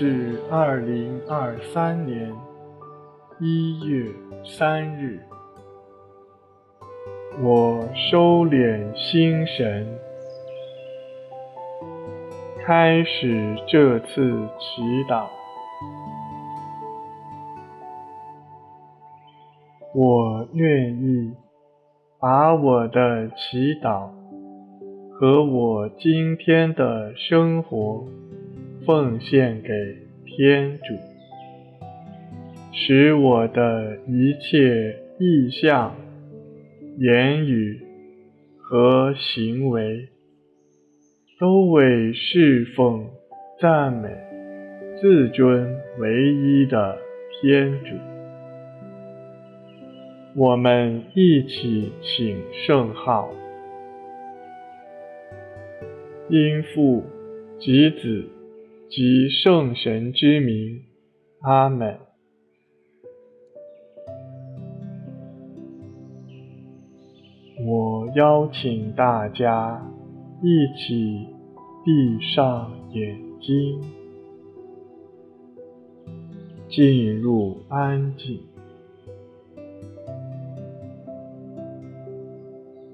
[0.00, 2.32] 今天是二零二三年
[3.38, 4.10] 一月
[4.46, 5.20] 三日，
[7.42, 9.86] 我收敛心神，
[12.64, 15.26] 开始这次祈祷。
[19.94, 21.34] 我愿意
[22.18, 24.08] 把我的祈祷
[25.12, 28.06] 和我今天的生活
[28.86, 29.68] 奉献给
[30.24, 30.94] 天主，
[32.72, 35.94] 使我的一切意向、
[36.98, 37.80] 言语
[38.58, 40.08] 和行为
[41.38, 43.06] 都为侍奉、
[43.60, 44.08] 赞美、
[45.00, 46.98] 至尊唯一的
[47.40, 47.90] 天主。
[50.36, 53.30] 我们一起请圣号，
[56.30, 57.04] 因父
[57.58, 58.24] 及子
[58.90, 60.80] 及圣神之名，
[61.42, 61.96] 阿门。
[67.64, 69.80] 我邀请大家
[70.42, 71.28] 一起
[71.84, 73.80] 闭上眼睛，
[76.68, 78.40] 进入安静。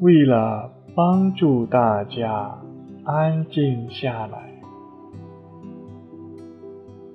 [0.01, 2.61] 为了帮助大家
[3.05, 4.56] 安静下来，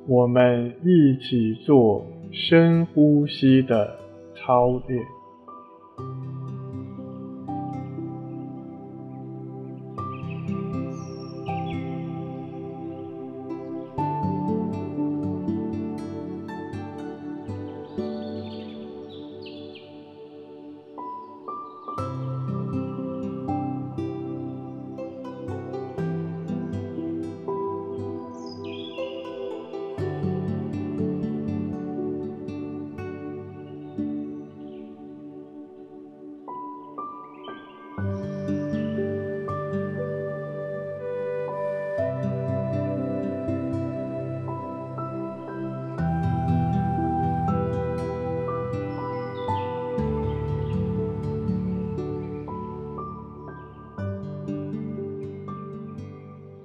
[0.07, 3.99] 我们一起做深呼吸的
[4.35, 5.20] 操练。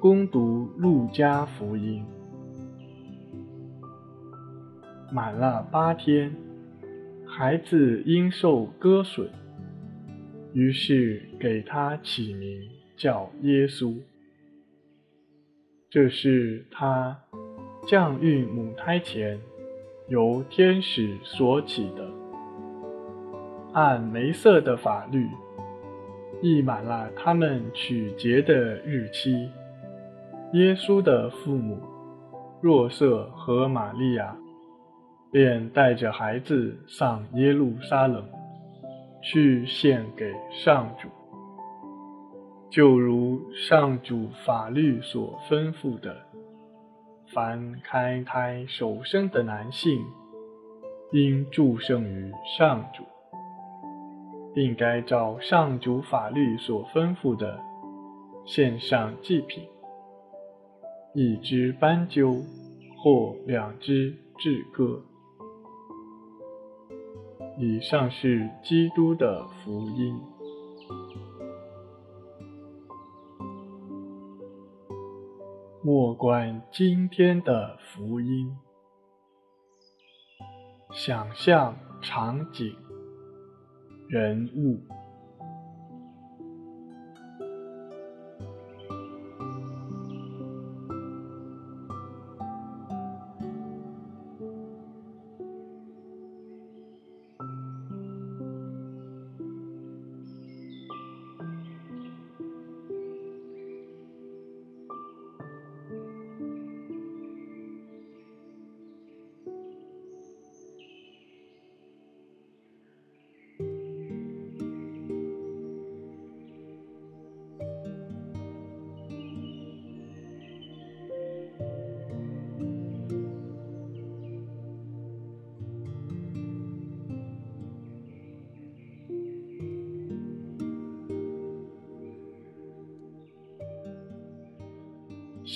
[0.08, 2.04] 攻读路加福音，
[5.10, 6.32] 满了八天，
[7.26, 9.28] 孩子因受割损，
[10.52, 13.96] 于是给他起名叫耶稣。
[15.90, 17.18] 这是他
[17.88, 19.40] 降孕母胎前
[20.08, 22.08] 由天使所起的，
[23.72, 25.26] 按梅瑟的法律，
[26.40, 29.50] 役满了他们取节的日期。
[30.52, 31.78] 耶稣的父母
[32.62, 34.36] 若瑟和玛利亚
[35.30, 38.24] 便带着孩子上耶路撒冷，
[39.22, 41.08] 去献给上主，
[42.70, 46.16] 就如上主法律所吩咐的，
[47.34, 50.00] 凡开胎守生的男性，
[51.12, 53.02] 应祝圣于上主，
[54.54, 57.60] 并该照上主法律所吩咐的，
[58.46, 59.64] 献上祭品。
[61.18, 62.44] 一只斑鸠
[62.98, 65.02] 或两只雉鸽。
[67.56, 70.14] 以上是基督的福音。
[75.82, 78.54] 莫观今天的福音，
[80.92, 82.76] 想象场景、
[84.06, 84.95] 人物。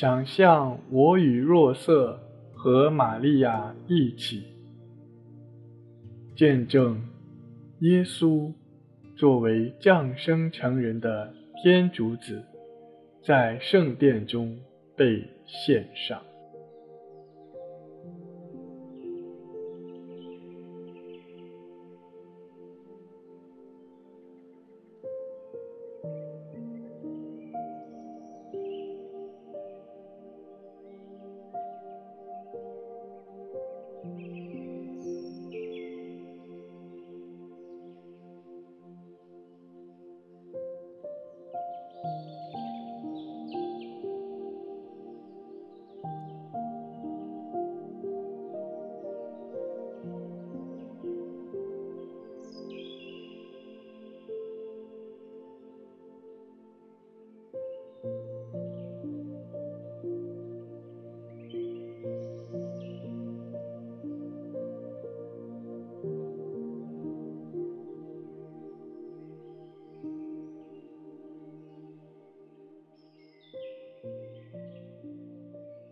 [0.00, 2.18] 想象我与若瑟
[2.54, 4.44] 和玛利亚一起
[6.34, 7.06] 见证
[7.80, 8.50] 耶稣
[9.14, 12.42] 作为降生成人的天主子，
[13.22, 14.58] 在圣殿中
[14.96, 16.29] 被献上。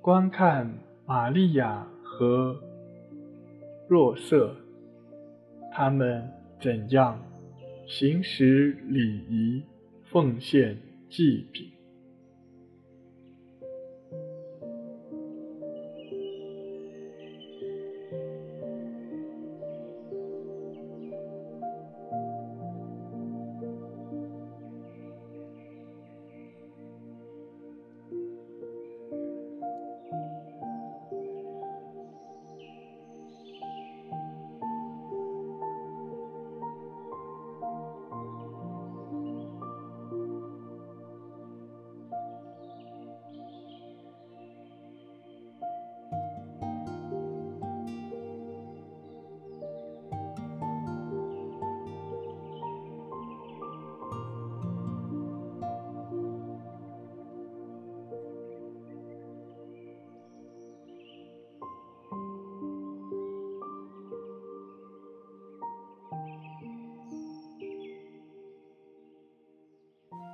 [0.09, 0.73] 观看
[1.05, 2.59] 玛利亚和
[3.87, 4.57] 若瑟，
[5.71, 6.27] 他们
[6.59, 7.21] 怎样
[7.87, 9.63] 行使礼仪，
[10.11, 10.79] 奉献
[11.11, 11.69] 祭品。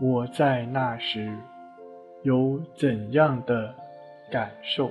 [0.07, 1.35] 我在那时
[2.25, 3.75] 有怎样的
[4.31, 4.91] 感受？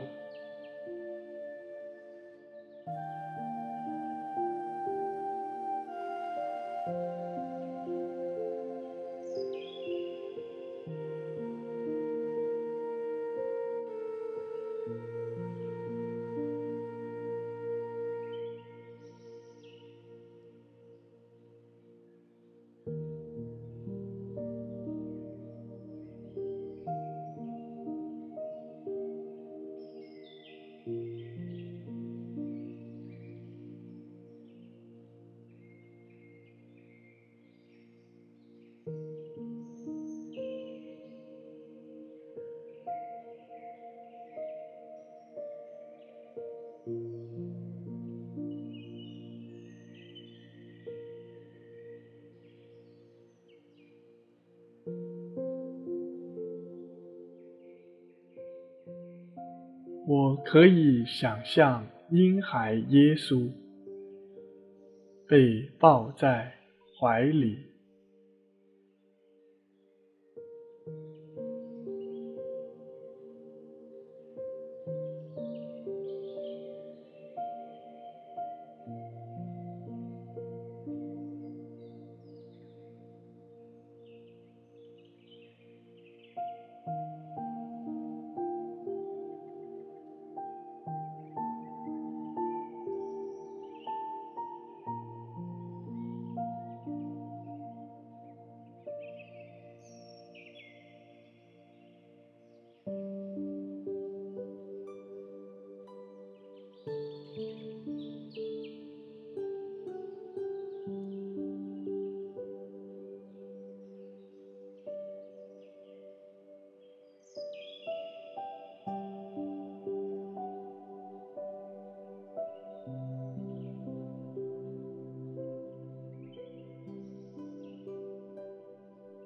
[46.85, 46.91] 我
[60.43, 63.50] 可以想象婴孩耶稣
[65.25, 66.53] 被抱在
[67.00, 67.73] 怀里。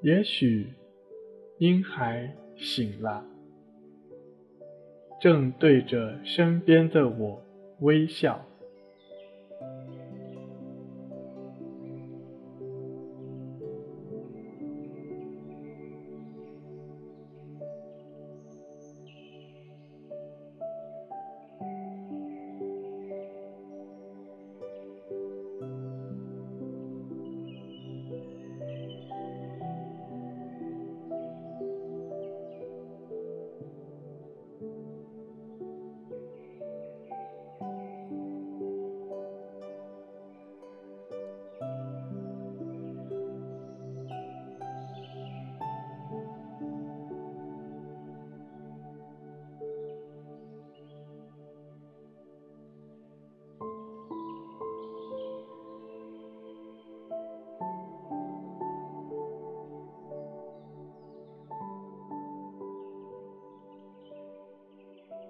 [0.08, 0.70] 也许
[1.58, 3.26] 婴孩醒了，
[5.20, 7.44] 正对着身边的我
[7.82, 8.46] 微笑。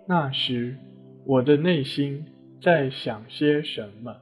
[0.10, 0.78] 那时，
[1.26, 2.24] 我的内心
[2.62, 4.16] 在想些什么？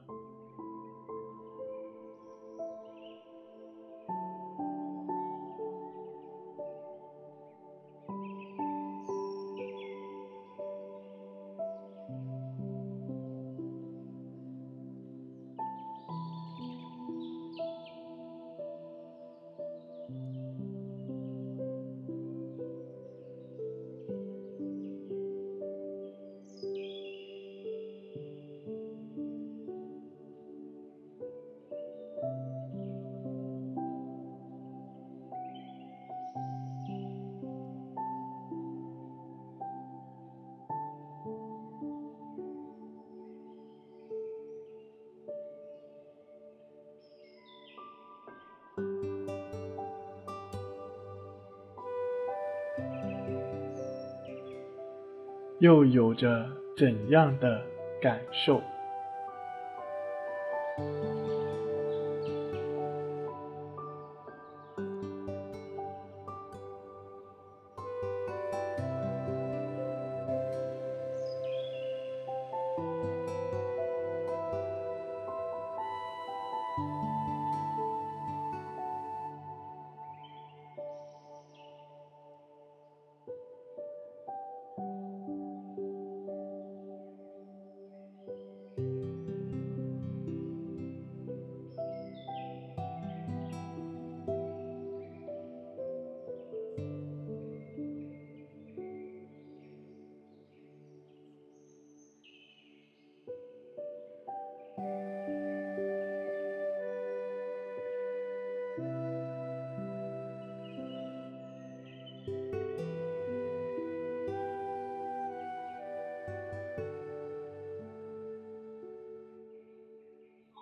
[55.59, 56.45] 又有着
[56.75, 57.61] 怎样的
[58.01, 58.61] 感受？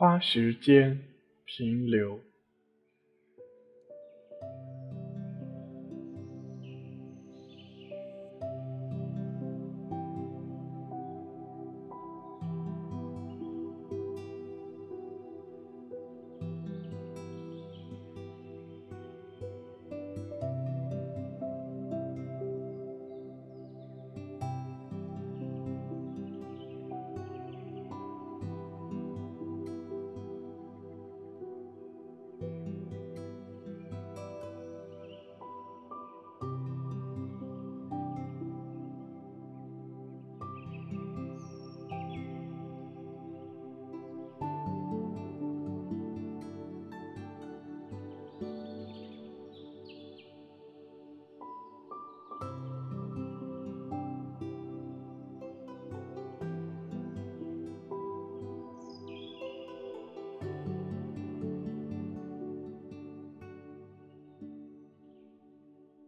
[0.03, 1.00] 花时间
[1.45, 2.19] 停留。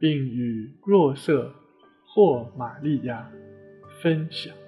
[0.06, 1.52] 并与若瑟
[2.06, 3.28] 或玛利亚
[4.04, 4.65] 分享。